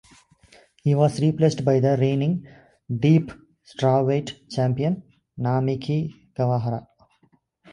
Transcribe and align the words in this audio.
He 0.81 0.95
was 0.95 1.21
replaced 1.21 1.63
by 1.63 1.79
the 1.79 1.95
reigning 1.95 2.47
Deep 2.91 3.31
Strawweight 3.63 4.49
Champion 4.49 5.03
Namiki 5.39 6.09
Kawahara. 6.35 6.87